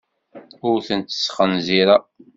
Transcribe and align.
Ur 0.69 0.77
tent-sxenzireɣ. 0.87 2.01